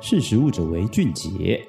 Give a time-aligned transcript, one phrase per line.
[0.00, 1.60] 识时务者为俊杰。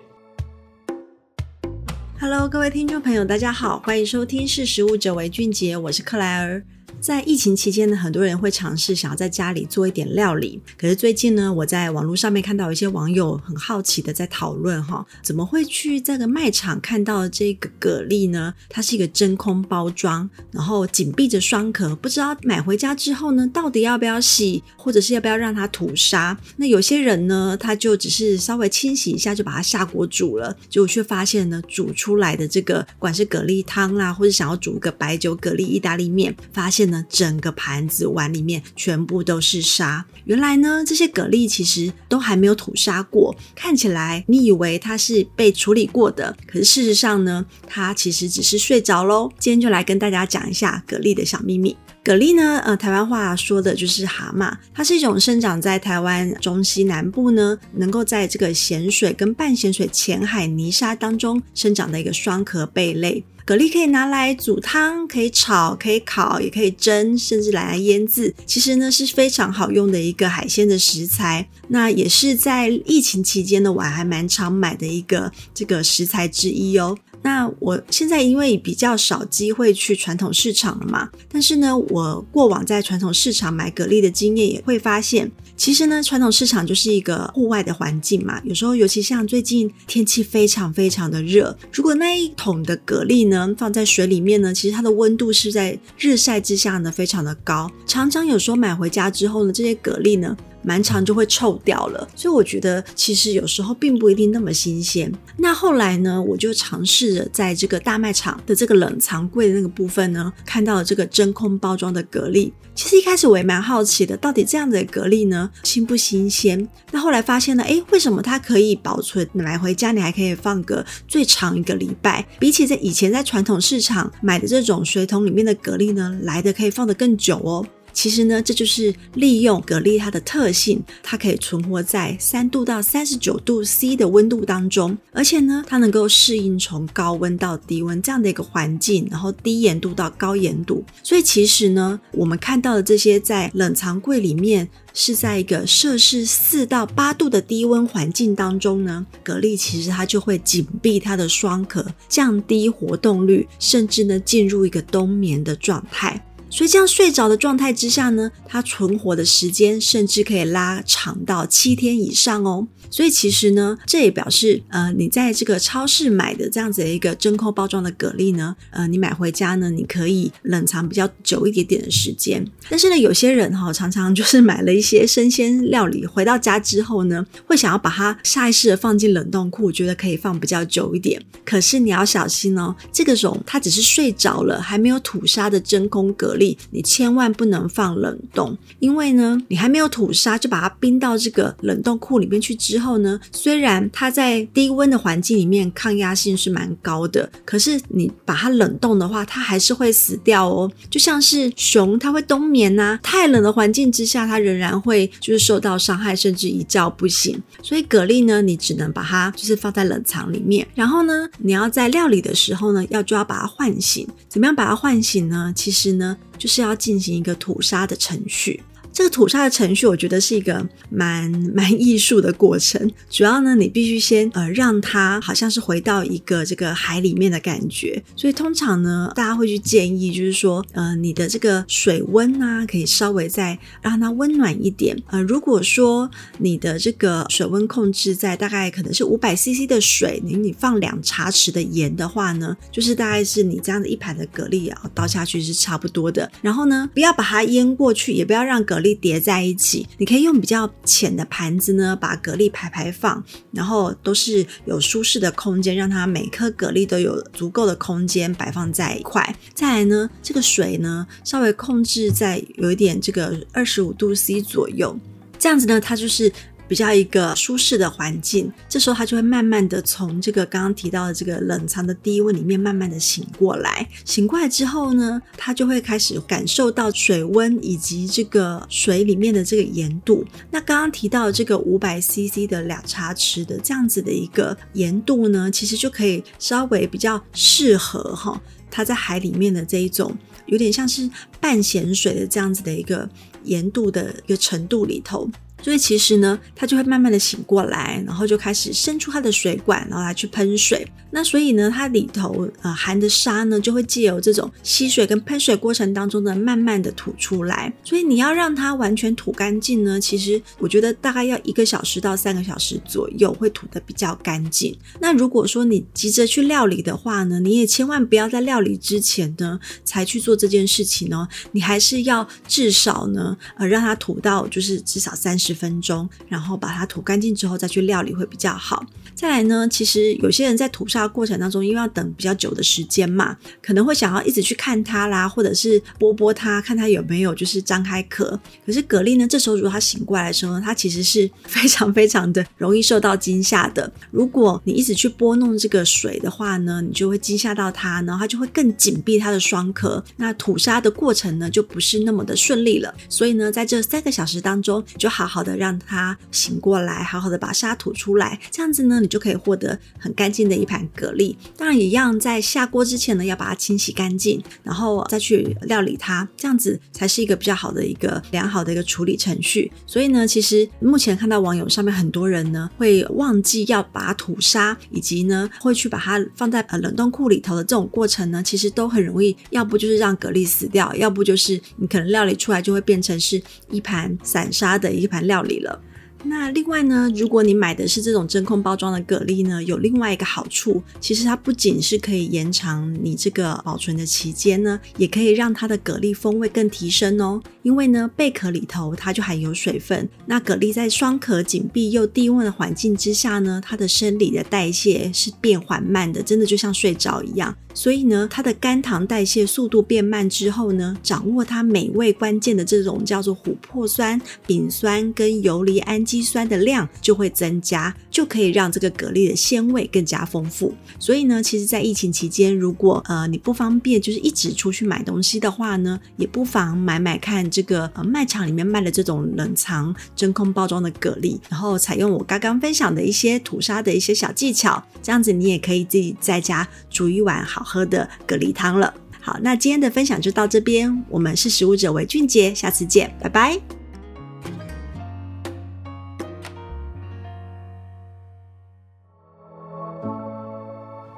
[2.20, 6.64] Hello，各位听众朋友，大家好，欢迎收听《识时务者为俊杰》，我是克莱尔。
[7.02, 10.62] 在疫情期间呢，很多人会尝试想要在家里做一点料理。
[10.78, 18.54] 可是最近呢，我在网络上面看到一些网友很好奇的在讨论哈，怎么会去这个卖场看到这个蛤蜊呢？
[18.68, 26.38] 它是一个真空包装，然后紧闭着双壳，不知道买回家之后呢，到底要不要洗，或者是要不要让它吐沙？
[26.58, 36.89] 那有些人呢，他就只是稍微清洗一下就把它下锅煮了，结果却发现呢，煮出来的这个，不管是蛤蜊汤啦，或者想要煮个白酒蛤蜊意大利面，发现。
[37.10, 40.06] 整个盘子碗里面全部都是沙。
[40.26, 43.36] 原来呢，这些蛤蜊其实都还没有吐沙过。
[43.56, 49.32] 看起来你以为它是被处理过的，可是事实上呢，它其实只是睡着喽。
[49.40, 51.76] 今天就来跟大家讲一下蛤蜊的小秘密。
[52.02, 63.24] 蛤蜊呢，呃，台湾话说的就是蛤蟆，它是一种生长在台湾中西南部呢，能够在这个咸水跟半咸水浅海泥沙当中生长的一个双壳贝类。
[63.46, 68.34] 蛤蜊可以拿来煮汤，可以炒，可以烤，也可以蒸，甚至来腌制。
[68.46, 71.50] 其实呢，是非常好用的一个海鲜的食材。
[71.68, 76.96] 那也是在疫情期间呢，我还蛮常买的一个这个食材之一哦。
[77.22, 88.42] 那我现在因为比较少机会去传统市场了嘛，但是呢，我过往在传统市场买蛤蜊的经验也会发现，其实呢，传统市场就是一个户外的环境嘛。
[88.46, 97.70] 有时候，尤其像最近天气非常非常的热，如果那一桶的蛤蜊呢放在水里面呢，其实它的温度是在日晒之下呢，非常的高。
[97.86, 100.38] 常常有时候买回家之后呢，这些蛤蜊呢。
[100.64, 105.12] 蛮长就会臭掉了，所以我觉得其实有时候并不一定那么新鲜。
[105.38, 112.52] 那后来呢，我就尝试着在这个大卖场的这个冷藏柜的那个部分呢，看到了这个真空包装的蛤蜊。
[112.76, 116.68] 其实一开始我也蛮好奇的，到底这样的蛤蜊呢，新不新鲜？
[116.92, 122.26] 那后来发现呢，诶，为什么它可以保存，买回家你还可以放个最长一个礼拜？
[122.40, 127.66] 比起在以前在传统市场买的这种水桶里面的蛤蜊呢，来的可以放得更久哦。
[127.94, 140.84] 其实呢，这就是利用蛤蜊它的特性，它可以存活在三度到三十九度 C 的温度当中，而且呢，它能够适应从高温到低温这样的一个环境，然后低盐度到高盐度。
[141.04, 156.26] 所以其实呢，我们看到的这些在冷藏柜里面是在一个摄氏四到八度的低温环境当中呢，蛤蜊其实它就会紧闭它的双壳，降低活动率，甚至呢进入一个冬眠的状态。
[156.50, 162.68] 所以这样睡着的状态之下呢，它存活的时间甚至可以拉长到七天以上哦。
[162.92, 172.44] 所以其实呢，这也表示，呃，你在这个超市买的这样子的一个真空包装的蛤蜊呢，呃，你买回家呢，你可以冷藏比较久一点点的时间。
[172.68, 181.22] 但是呢，有些人哈、哦，常常就是买了一些生鲜料理回到家之后呢，会想要把它下意识的放进冷冻库，觉得可以放比较久一点。
[181.46, 186.36] 可是你要小心哦，这个种它只是睡着了，还没有吐沙的真空蛤
[186.72, 200.72] 你千万不能放冷冻，因为呢，你还没有吐沙就把它冰到这个冷冻库里面去之后呢，虽然它在低温的环境里面抗压性是蛮高的，可是你把它冷冻的话，它还是会死掉哦。
[200.90, 207.42] 就像是熊，它会冬眠呐、啊，太冷的环境之下，它仍然会就是受到伤害，甚至一觉不醒。
[207.62, 214.08] 所以蛤蜊呢，你只能把它就是放在冷藏里面，然后呢，你要在料理的时候呢，要就要把它唤醒。
[214.28, 215.52] 怎么样把它唤醒呢？
[215.56, 216.18] 其实呢。
[216.40, 218.64] 就是要进行一个屠杀的程序。
[219.00, 222.92] 这个吐沙的程序，我觉得是一个蛮蛮艺术的过程。
[223.10, 228.04] 主要呢，你必须先呃让它好像是回到一个这个海里面的感觉。
[228.14, 235.02] 所以通常呢，大家会去建议，就是说，呃，你的这个水温啊，可以稍微再让它温暖一点。
[235.08, 246.30] 呃，如果说你的这个水温控制在大概可能是五百 CC 的水，你你放两茶匙的盐的话呢，就是大概是你这样的一盘的蛤蜊啊倒下去是差不多的。
[246.42, 259.36] 然后呢，不要把它淹过去，也不要让蛤蜊叠在一起，你可以用比较浅的盘子呢，把蛤蜊排排放，然后都是有舒适的空间，让它每颗蛤蜊都有足够的空间摆放在一块。
[259.54, 264.98] 再来呢，这个水呢，稍微控制在有一点这个二十五度 C 左右，
[265.38, 266.32] 这样子呢，它就是。
[266.70, 273.90] 比较一个舒适的环境，这时候它就会慢慢的从这个刚刚提到的这个冷藏的低温里面慢慢的醒过来。
[274.06, 280.24] 醒过来之后呢，它就会开始感受到水温以及这个水里面的这个盐度。
[280.52, 288.40] 那刚刚提到这个五百 CC 的两茶匙的这样子的一个盐度呢，其实就可以稍微比较适合哈，
[288.70, 290.16] 它在海里面的这一种
[290.46, 291.10] 有点像是
[291.42, 293.10] 半咸水的这样子的一个
[293.46, 295.28] 盐度的一个程度里头。
[295.62, 300.88] 所以其实呢，它就会慢慢的醒过来，然后就开始伸出它的水管，然后来去喷水。
[301.12, 307.74] 那所以呢，它里头呃含的沙呢，就会借由这种吸水跟喷水过程当中呢，慢慢的吐出来。
[307.84, 314.78] 所以你要让它完全吐干净呢，其实我觉得大概要一个小时到三个小时左右会吐得比较干净。
[315.02, 328.86] 那如果说你急着去料理的话呢，你也千万不要在料理之前呢才去做这件事情哦，你还是要至少呢呃让它吐到就是至少三十十分钟，然后把它吐干净之后再去料理会比较好。
[329.16, 338.40] 再来呢，其实有些人在吐沙的过程当中，因为要等比较久的时间嘛，可能会想要一直去看它啦，或者是拨拨它，看它有没有就是张开壳。
[338.66, 343.92] 可是蛤蜊呢，这时候如果它醒过来的时候呢，它其实是 非常非常的容易受到惊吓的。
[344.12, 350.04] 如果你一直去拨弄这个水的话呢，你就会惊吓到它，然后它就会更紧闭它的双壳。
[350.18, 352.94] 那吐沙的过程呢，就不是那么的顺利了。
[353.10, 361.34] 所以呢，在这三个小时当中，就好好好的让它醒过来，好好的把沙吐出来，这样子呢，你就可以获得很干净的一盘蛤蜊。
[361.56, 369.72] 当然，一样在下锅之前呢，要把它清洗干净，然后再去料理它，这样子才是一个比较好的一个良好的一个处理程序。
[369.86, 385.80] 所以呢，其实目前看到网友上面很多人呢，会忘记要把它吐沙，以及呢会去把它放在呃冷冻库里头的这种过程呢，其实都很容易，要不就是让蛤蜊死掉，要不就是你可能料理出来就会变成是一盘散沙的一盘料理了。
[386.26, 397.42] 那另外呢，如果你买的是这种真空包装的蛤蜊呢，有另外一个好处，其实它不仅是可以延长你这个保存的期间呢，也可以让它的蛤蜊风味更提升哦。
[397.62, 407.56] 因为呢，贝壳里头它就含有水分，那蛤蜊在双壳紧闭又低温的环境之下呢，它的生理的代谢是变缓慢的，真的就像睡着一样。
[407.74, 420.74] 所以呢，它的肝糖代谢速度变慢之后呢，掌握它美味关键的这种叫做琥珀酸、丙酸跟游离氨基酸的量就会增加，就可以让这个蛤蜊的鲜味更加丰富。
[420.98, 438.94] 所以呢，其实，在疫情期间，如果呃你不方便就是一直出去买东西的话呢，也不妨买买看这个呃卖场里面卖的这种冷藏真空包装的蛤蜊，然后采用我刚刚分享的一些吐沙的一些小技巧，这样子你也可以自己在家煮一碗好好喝的蛤蜊汤了。
[439.20, 443.60] 好，那今天的分享就到这边，我们是食物者为俊杰，下次见，拜拜。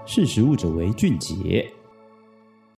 [0.07, 1.71] 识食物者为俊杰。